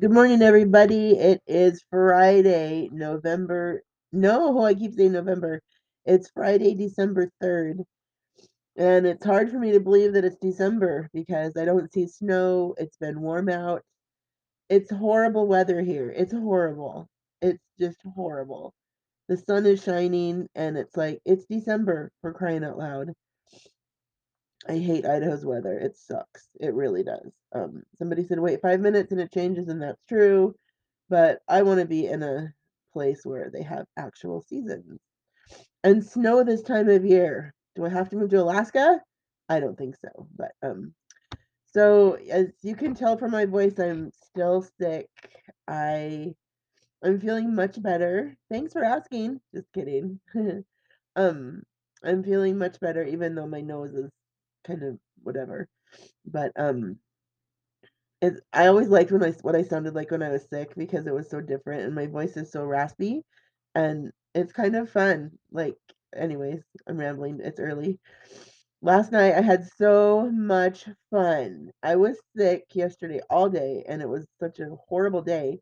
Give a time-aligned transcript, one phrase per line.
[0.00, 1.12] Good morning, everybody.
[1.18, 3.82] It is Friday, November.
[4.12, 5.60] No, oh, I keep saying November.
[6.04, 7.84] It's Friday, December 3rd.
[8.76, 12.74] And it's hard for me to believe that it's December because I don't see snow.
[12.78, 13.82] It's been warm out.
[14.68, 16.12] It's horrible weather here.
[16.16, 17.08] It's horrible.
[17.42, 18.74] It's just horrible.
[19.28, 23.12] The sun is shining and it's like, it's December for crying out loud.
[24.66, 25.78] I hate Idaho's weather.
[25.78, 26.48] It sucks.
[26.60, 27.32] It really does.
[27.52, 30.54] Um, somebody said wait five minutes and it changes, and that's true.
[31.08, 32.52] But I want to be in a
[32.92, 35.00] place where they have actual seasons
[35.84, 37.54] and snow this time of year.
[37.76, 39.00] Do I have to move to Alaska?
[39.48, 40.28] I don't think so.
[40.36, 40.94] But um,
[41.72, 45.08] so as you can tell from my voice, I'm still sick.
[45.66, 46.34] I
[47.02, 48.36] I'm feeling much better.
[48.50, 49.40] Thanks for asking.
[49.54, 50.20] Just kidding.
[51.16, 51.62] um,
[52.02, 54.10] I'm feeling much better, even though my nose is
[54.68, 55.68] kind of whatever.
[56.26, 56.98] But um,
[58.20, 61.06] it's I always liked when I what I sounded like when I was sick because
[61.06, 63.22] it was so different and my voice is so raspy,
[63.74, 65.32] and it's kind of fun.
[65.52, 65.76] Like,
[66.16, 67.40] anyways, I'm rambling.
[67.42, 67.98] It's early.
[68.82, 71.70] Last night I had so much fun.
[71.82, 75.60] I was sick yesterday all day, and it was such a horrible day.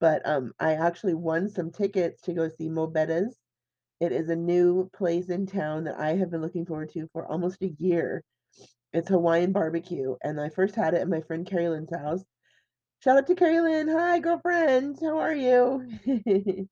[0.00, 3.34] But um, I actually won some tickets to go see Mo' Bettahs.
[4.00, 7.26] It is a new place in town that I have been looking forward to for
[7.26, 8.24] almost a year.
[8.94, 12.24] It's Hawaiian barbecue, and I first had it at my friend Carrie Lynn's house.
[13.00, 13.88] Shout out to Carrie Lynn.
[13.88, 14.98] Hi, girlfriend.
[15.00, 15.88] How are you?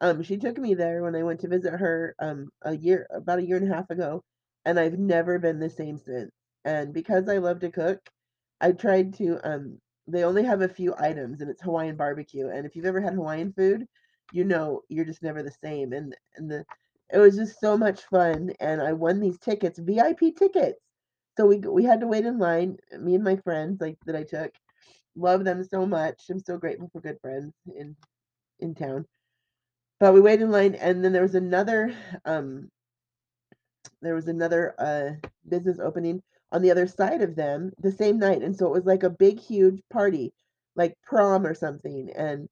[0.00, 3.40] um, she took me there when I went to visit her um a year about
[3.40, 4.24] a year and a half ago,
[4.64, 6.30] and I've never been the same since.
[6.64, 8.00] And because I love to cook,
[8.60, 12.48] I tried to um they only have a few items and it's Hawaiian barbecue.
[12.48, 13.86] And if you've ever had Hawaiian food,
[14.32, 15.92] you know you're just never the same.
[15.92, 16.64] And and the
[17.12, 20.80] it was just so much fun and I won these tickets, VIP tickets.
[21.38, 24.24] So we we had to wait in line, me and my friends like that I
[24.24, 24.52] took.
[25.14, 26.24] Love them so much.
[26.30, 27.94] I'm so grateful for good friends in
[28.58, 29.06] in town.
[30.00, 31.94] But we waited in line and then there was another
[32.24, 32.70] um
[34.02, 38.42] there was another uh business opening on the other side of them the same night
[38.42, 40.32] and so it was like a big huge party
[40.74, 42.48] like prom or something and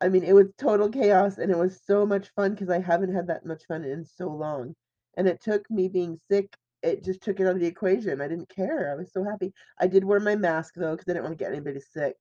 [0.00, 3.14] I mean, it was total chaos and it was so much fun because I haven't
[3.14, 4.74] had that much fun in so long.
[5.16, 8.20] And it took me being sick, it just took it out of the equation.
[8.20, 8.92] I didn't care.
[8.92, 9.52] I was so happy.
[9.80, 12.16] I did wear my mask though because I didn't want to get anybody sick.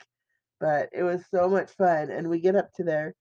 [0.59, 2.09] But it was so much fun.
[2.11, 3.13] And we get up to there,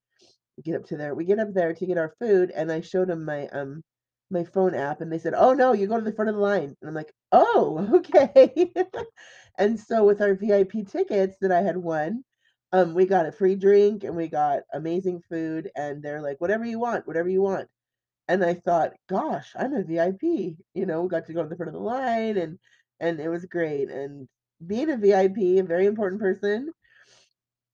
[0.57, 2.81] we get up to there, we get up there to get our food, and I
[2.81, 3.83] showed them my um
[4.31, 6.41] my phone app and they said, "Oh no, you go to the front of the
[6.43, 8.73] line." And I'm like, "Oh, okay."
[9.59, 12.25] and so with our VIP tickets that I had won,
[12.73, 16.65] um, we got a free drink and we got amazing food, and they're like, "Whatever
[16.65, 17.69] you want, whatever you want."
[18.29, 21.69] And I thought, "Gosh, I'm a VIP." You know, got to go to the front
[21.69, 22.59] of the line and
[23.01, 23.91] and it was great.
[23.91, 24.29] And
[24.67, 26.73] being a VIP, a very important person,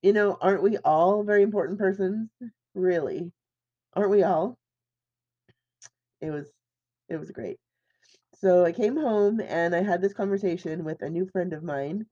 [0.02, 2.28] you know, aren't we all very important persons?
[2.74, 3.32] Really?
[3.94, 4.58] Aren't we all?
[6.22, 6.50] It was
[7.08, 7.58] it was great.
[8.34, 12.06] So I came home and I had this conversation with a new friend of mine,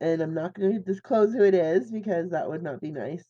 [0.00, 3.24] and I'm not going to disclose who it is because that would not be nice.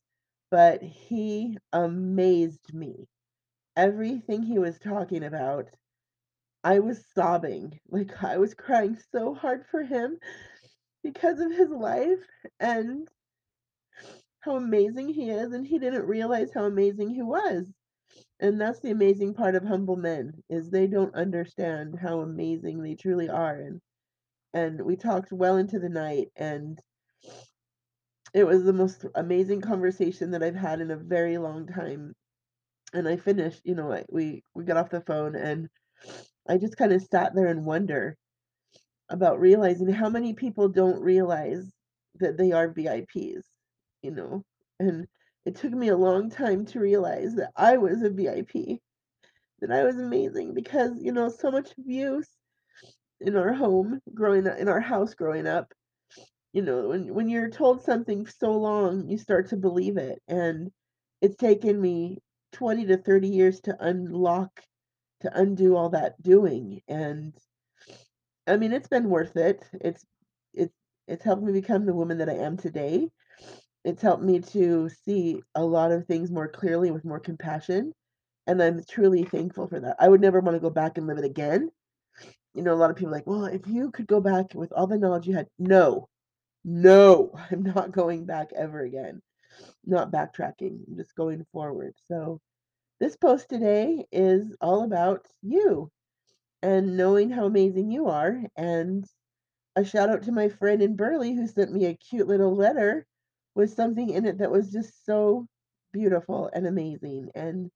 [0.51, 3.09] But he amazed me.
[3.77, 5.71] Everything he was talking about,
[6.65, 7.81] I was sobbing.
[7.91, 10.19] Like I was crying so hard for him
[11.03, 12.27] because of his life
[12.61, 13.09] and
[14.41, 17.73] how amazing he is, and he didn't realize how amazing he was.
[18.41, 22.95] And that's the amazing part of humble men is they don't understand how amazing they
[22.97, 23.57] truly are.
[23.57, 23.81] And
[24.55, 26.81] and we talked well into the night and
[28.35, 32.15] it was the most amazing conversation that I've had in a very long time.
[32.93, 35.69] And I finished, you know, I, we we got off the phone and
[36.49, 38.17] I just kind of sat there and wonder
[39.11, 41.73] about realizing how many people don't realize
[42.21, 43.45] that they are VIPs,
[44.03, 44.45] you know.
[44.81, 45.07] And
[45.47, 48.81] it took me a long time to realize that I was a VIP,
[49.61, 52.29] that I was amazing because, you know, so much abuse
[53.21, 55.73] in our home growing up, in our house growing up
[56.53, 60.21] you know, when when you're told something so long, you start to believe it.
[60.29, 60.71] And
[61.23, 62.19] it's taken me
[62.53, 64.63] 20 to 30 years to unlock,
[65.21, 66.81] to undo all that doing.
[66.89, 67.35] And
[68.47, 69.65] I mean, it's been worth it.
[69.81, 70.05] It's
[70.53, 70.75] it's
[71.07, 73.09] it's helped me become the woman that I am today.
[73.85, 77.93] It's helped me to see a lot of things more clearly with more compassion.
[78.47, 79.97] And I'm truly thankful for that.
[79.99, 81.71] I would never want to go back and live it again.
[82.55, 84.73] You know, a lot of people are like, well, if you could go back with
[84.73, 86.09] all the knowledge you had, no,
[86.65, 89.23] no, I'm not going back ever again.
[89.87, 91.95] Not backtracking, I'm just going forward.
[92.07, 92.41] So,
[93.01, 95.91] this post today is all about you
[96.63, 98.43] and knowing how amazing you are.
[98.57, 99.07] And
[99.77, 103.07] a shout out to my friend in Burley who sent me a cute little letter
[103.55, 105.47] with something in it that was just so
[105.93, 107.71] beautiful and amazing, and,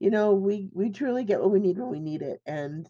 [0.00, 2.88] you know, we we truly get what we need when we need it, and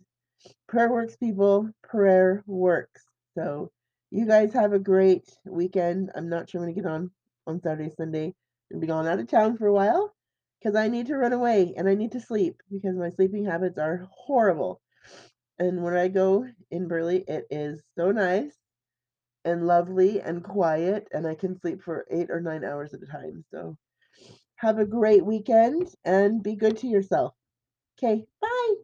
[0.68, 3.04] prayer works, people, prayer works.
[3.36, 3.70] So,
[4.10, 6.10] you guys have a great weekend.
[6.14, 7.10] I'm not sure when to get on
[7.46, 8.34] on Saturday, Sunday.
[8.70, 10.14] Gonna be gone out of town for a while
[10.62, 13.78] 'cause I need to run away and I need to sleep because my sleeping habits
[13.78, 14.80] are horrible.
[15.58, 18.56] And when I go in Burley, it is so nice
[19.44, 23.06] and lovely and quiet, and I can sleep for 8 or 9 hours at a
[23.06, 23.44] time.
[23.50, 23.76] So,
[24.56, 27.34] have a great weekend and be good to yourself.
[27.98, 28.74] Okay, bye.